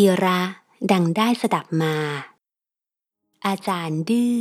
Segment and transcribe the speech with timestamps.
[0.00, 0.40] กีระ
[0.92, 1.94] ดังได้สดับมา
[3.46, 4.40] อาจารย์ดื้อ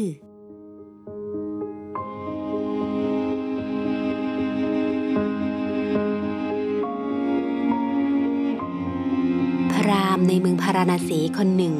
[9.73, 11.75] พรามในเมืองพาราณสีคนหนึ่ง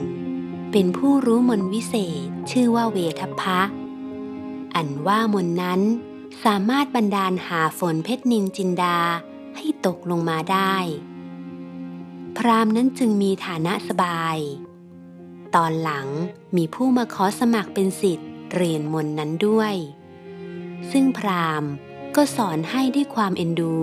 [0.71, 1.96] เป็นผู้รู้มนวิเศ
[2.26, 3.62] ษชื่อว่าเวทพะ
[4.76, 5.82] อันว่ามนนั้น
[6.44, 8.98] สามารถบันดาลหาฝนเพชรนินจินดา
[9.57, 10.76] ให้ตกลงมาได้
[12.38, 14.38] พราหมณ์นั้นจึงมีฐานะสบาย
[15.55, 16.08] ตอนหลัง
[16.58, 19.73] มีผู้มาขอสมัครเป็นสิทธิ์เรียนมนต์นั้นด้วย
[20.92, 21.72] ซึ่งพราหมณ์
[22.16, 23.78] ก็สอนให้ด้วยความเอ็นดู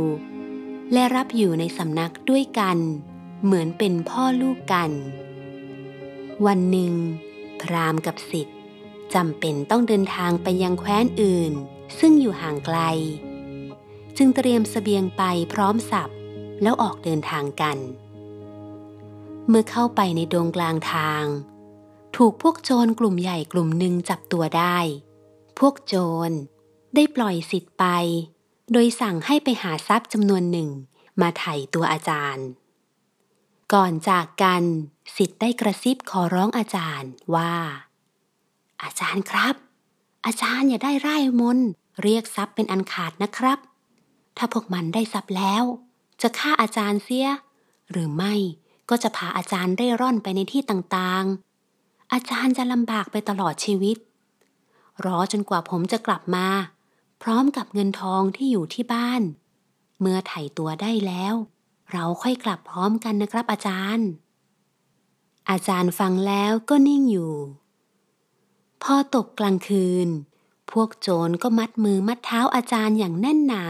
[0.92, 2.78] และรับอยู่ในสำนักด้วยกัน
[3.44, 4.90] เหมือนเป็นพ่อลูกกัน
[6.46, 6.94] วันหนึ่ง
[7.62, 8.58] พราหมณ์กับสิทธิ์
[9.14, 11.52] จำเป็นต้องเดินทางไปยังแคว้นอื่น
[11.98, 12.78] ซึ่งอยู่ห่างไกล
[14.16, 16.10] จึงเตรียมสเสบียงไปพร้อมสับ
[16.62, 17.78] แล้วออกเดินทางกัน
[19.48, 21.24] เมื่อเข้าไปในดงกลางทาง
[22.16, 24.78] ถูกพวกโจรกลุ่มใหญ่กลุ่มหนึ่งจับตัวได้
[25.58, 25.94] พวกโจ
[26.28, 26.30] ร
[26.94, 27.84] ได้ปล่อยสิทธิ์ไป
[28.72, 30.68] โดยสั่งให้ไปหาทรัพย์จำนวนหนึ่ง
[31.20, 32.46] มาไถ่ตัวอาจารย์
[33.72, 34.62] ก่อนจากกัน
[35.16, 37.54] สิทธิ์ได้กระซิบขอร้องอาจารย์ว่า
[38.82, 39.54] อาจารย์ครับ
[40.26, 41.58] อาจารย์อย่าได้ไร้มน
[42.02, 43.58] เรียกทรัพย์เป็นอันขาดนะครับ
[44.36, 45.64] ถ้าพวกมันได้ทรัพย์แล้ว
[46.22, 47.28] จะฆ่าอาจารย์เสีย
[47.90, 48.34] หรือไม่
[48.88, 53.96] ก็จะพาอาจารย์เร่ร่อนไปในที่ต่างๆ อาจารย์จะลำบากไปตลอดชีวิต
[55.04, 56.46] รอจนกว่าผมจะกลับมา
[57.22, 59.22] พร้อมกับเงินทองที่อยู่ที่บ้าน
[60.00, 61.34] เมื่อไถ่ตัวได้แล้ว
[61.92, 64.08] เราค่อยกลับพร้อมกันนะครับอาจารย์
[65.50, 67.34] อาจารย์ฟังแล้วก็นิ่งอยู่
[68.82, 70.08] พอตกกลางคืน
[70.70, 73.64] พวกโจรก็มัดมือมัดเท้าอาจารย์อย่างแน่นหนา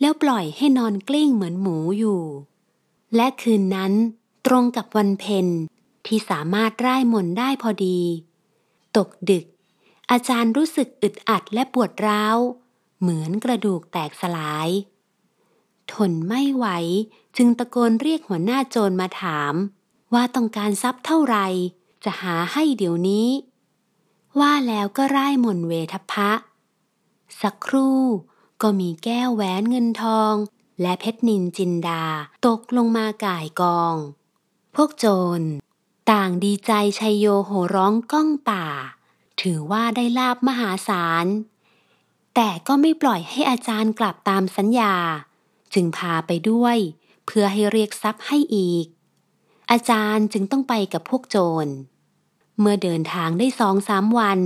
[0.00, 2.22] แล้วปล่อยให้นอนกลิ้งเหมือนหมูอยู่
[3.16, 3.92] และคืนนั้น
[4.46, 5.46] ตรงกับวันเพ็ญ
[6.06, 8.00] ที่สามารถร่ายมนได้พอดี
[8.96, 9.44] ตกดึก
[10.10, 12.36] อาจารย์รู้สึกอึดอัดและปวดร้าว
[13.00, 14.68] เหมือนกระดูกแตกสลาย
[15.92, 16.66] ทนไม่ไหว
[17.36, 19.54] จึงตะโกนเรียกหัวหน้าโจรมาถาม
[20.14, 21.46] ว่าต้องการทรัพย์เท่าไหร่
[22.04, 23.28] จะหาให้เดี๋ยวนี้
[24.40, 26.30] ว่าแล้วก็ร่ายมนเวทพะ
[27.40, 28.00] สักครู่
[28.62, 30.34] ก็มีแก้วแหวนเงินทอง
[30.82, 32.04] และเพชรนินจินดา
[32.46, 33.96] ตกลงมาก่ายกอง
[34.74, 35.06] พวกโจ
[35.38, 35.40] ร
[36.10, 38.64] ต่างดีใจชัยโยโหร้องก้องป่า
[39.40, 41.26] ถือว่าได้ลาบมหาศาล
[42.34, 44.94] แต่ก็ไม่ปล่อยให้อาจารย์กลับตามสัญญา
[45.74, 46.76] จึงพาไปด้วย
[47.26, 48.86] เพื่อให้เรียกทรัพย์ให้อีก
[49.70, 51.66] อาจารย์จึงต้องไปกับพวกโจร
[52.58, 54.38] เมื่อเดินทางได้สองสามวัน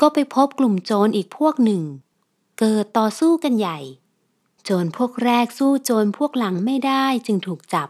[0.00, 1.82] ก็ไปพบกลุ่มโจรอีกพวกหนึ่ง
[2.58, 3.78] เกิดต่อสู้กันใหญ่
[4.70, 7.88] โจรพวกแรกสู้โจรพวกหลังไม่ได้จึงถูกจับ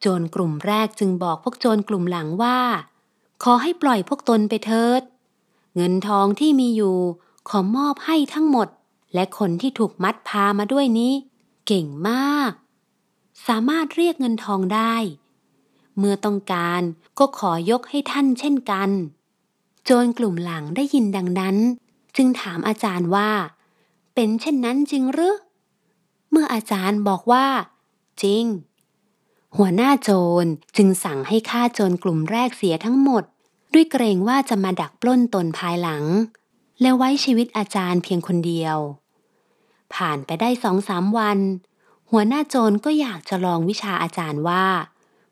[0.00, 2.58] โจรกลุ่มแรกจึงบอกพวกโจรกลุ่มหลังว่า
[3.42, 5.02] ขอให้ปล่อยพวกตนไปเถิด
[5.74, 6.98] เงินทองที่มีอยู่
[7.48, 8.68] ขอมอบให้ทั้งหมด
[9.14, 11.12] และคนที่ถูกมัดพามาด้วยนี้
[11.66, 12.52] เก่งมาก
[13.46, 14.94] สามารถเรียกเงินทองได้
[15.96, 16.82] เมื่อต้องการ
[17.18, 18.90] ก็ขอยกให้ท่านเช่นกัน
[19.84, 21.56] โจรกลุ่มหลังได้ยินดังนั้น
[22.16, 23.30] จึงถามอาจารย์ว่า
[24.14, 25.36] เป็นเช่นนั้นจริงหรือ
[26.30, 27.46] เมื่ออาจารย์บอกว่า
[28.22, 28.44] จริง
[29.56, 30.10] หัวหน้าโจ
[30.42, 30.46] ร
[30.76, 33.24] จึงสั่งให้ฆ่าโจรกลุ่มแรกเสียทั้งหมด
[33.72, 36.04] ด้วยเกรงว่าจะมาดักปล้นตนภายหลัง
[36.80, 38.76] และไว้ชีวิตอาจารย์เพียงคนเดียว
[39.94, 41.38] ผ่านไปได้สองสามวัน
[42.10, 44.64] หัวหน้าโจรก็อยากจะลองวิชาอาจารย์ว่า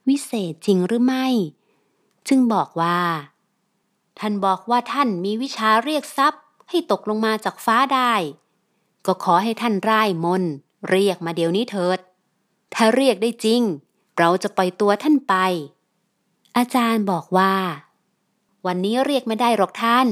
[0.08, 1.26] วิเศษจริงหรือไม่
[2.28, 3.00] จึงบอกว่า
[4.18, 8.12] ท่านบอกว่าท่านมีวิชาเรียกทรัพย์ให้ตกลงมาจากฟ้าได้
[9.06, 10.52] ก็ขอให้ท่านร่ายมนต์
[10.90, 11.98] เรียกมาเดี๋ยวนี้เถิด
[12.74, 13.62] ถ้าเรียกได้จริง
[14.18, 15.34] เราจะปล่อยตัวท่านไป
[16.56, 17.54] อาจารย์บอกว่า
[18.66, 20.06] วันนี้เรียกไม่ได้หรอกท่าน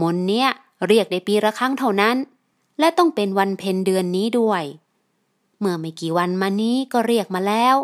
[0.00, 0.48] มนเนี้ย
[0.86, 2.16] เรียกได้ปีละครั้งเท่านั้น
[2.78, 4.62] และต้องเป็นวันเพ็ญเดือนนี้ด้วย
[5.58, 7.76] เมื่อไม่กี่วันมานี้ก็เรียกมาแล้ว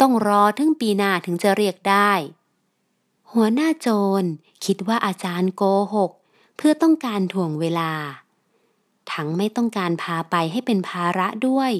[0.00, 2.10] ต้องรอถึงปีหน้าถึงจะเรียกได้
[3.32, 3.88] หัวหน้าโจ
[4.22, 4.24] ร
[4.64, 5.62] คิดว่าอาจารย์โก
[5.94, 6.10] หก
[6.56, 7.92] เพื่อต้องการถ่วงเวลา
[9.12, 11.72] ทั้งไม่ต้องการพาไปให้เป็นภาระด้วย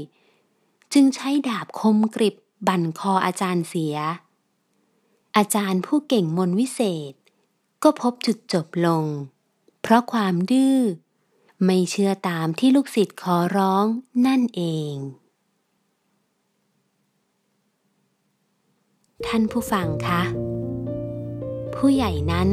[0.93, 2.35] จึงใช้ดาบคมกริบ
[2.69, 3.97] บั่นคออาจารย์เสีย
[5.37, 6.81] อาจารย์ผู้เก่งมนวิเศ
[7.11, 7.13] ษ
[7.83, 9.05] ก็พบจุดจบลง
[9.83, 10.79] เพราะความดื้อ
[11.65, 13.85] ไม่เชื่อตามที่ลูกศิษย์ขอร้อง
[14.27, 14.93] นั่นเอง
[19.27, 20.23] ท่านผู้ฟังคะ
[21.75, 22.51] ผู้ใหญ่นั้น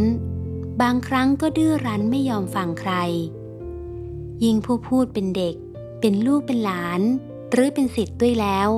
[0.81, 2.94] บางครั้งก็ดื้อรั้นไม่ยอมฟังใคร
[4.43, 5.55] ยิ่งผู้พูดเป็นเด็ก
[5.99, 7.01] เป็นลูกเป็นหลาน
[7.51, 8.69] หรือเป็นสิทธิ์ด้วยแล้ว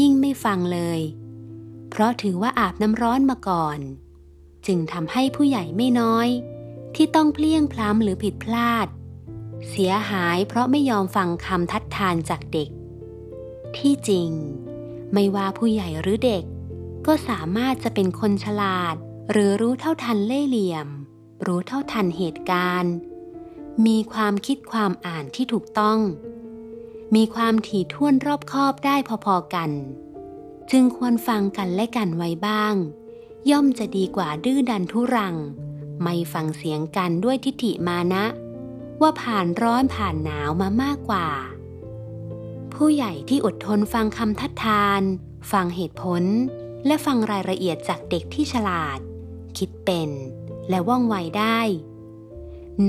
[0.00, 1.00] ยิ่งไม่ฟังเลย
[1.90, 3.78] เพราะถือว่าอาบน้ำร้อนมาก่อน
[4.66, 6.28] จึงทำให้ผู้ใหญ่ไม่น้อย
[6.94, 8.86] ที่ต้องเพลี่ยงพล้ำหรือผิดพลาด
[9.70, 12.68] เสียหายเพราะไม่ยอมฟังคำทัดทานจากเด็ก
[13.76, 14.30] ที่จริง
[15.12, 16.44] ไม่ว่าผู้ใหญ่หรือเด็ก
[17.06, 18.94] ก็สามารถจะเป็นคนฉลาด
[19.30, 20.88] หรือรู้เท่าทันเล่ห์เหลี่ยม
[21.46, 22.94] รู้เท่าทันเหตุการณ์
[23.86, 25.98] มีความคิดความอ่านที่ถูกต้อง
[27.14, 29.70] มีความถี่ถ้วนรอบคอบได้พอๆกัน
[30.70, 32.74] จึงควรฟังกันและกันไว้บ้าง
[33.50, 35.36] ย่อมจะดีกว่าดื้อดันทุรัง
[36.02, 38.24] ไม่ฟังเสียงกันด้วยทิฏฐิมานะ
[39.00, 41.28] ว่าผ่านร้อนผ่านหนาวมามากกว่า
[42.74, 45.02] ผู้ใหญ่ที่อดทนฟังคำทัดทาน
[45.52, 46.22] ฟังเหตุผล
[46.86, 48.98] และฟังรายละเอียดจากเด็กที่ฉลาด
[49.58, 50.10] คิดเป็น
[50.68, 51.60] และว่องไวได้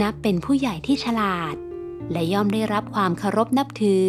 [0.01, 1.55] นับเป็นผู้ใหญ่ที่ฉลาด
[2.11, 4.05] และย่อมได้รับความเคารพนับถือ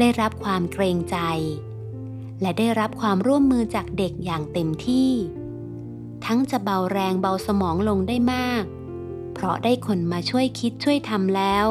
[0.00, 1.16] ได้รับความเกรงใจ
[2.40, 5.10] และได้รับความร่วมมือจากเด็กอย่างเต็มที่
[6.24, 8.64] ทั้งจะเบาแรงเบาสมองลงได้มาก
[9.34, 11.66] เพราะได้คนมาช่วยคิดช่วยทำแล้ว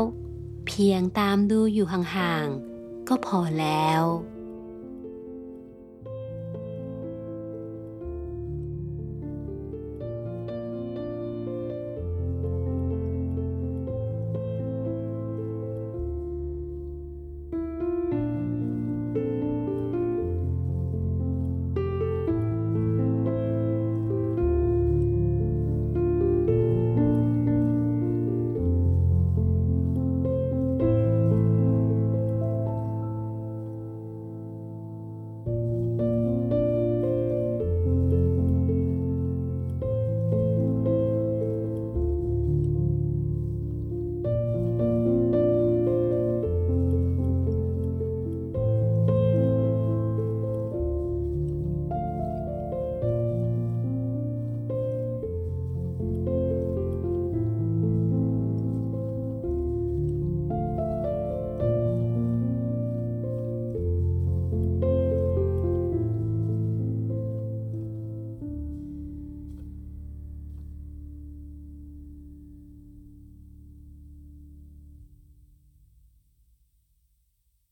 [0.67, 4.01] เพียงตามดูอยู่ห่างๆก็พอแล้ว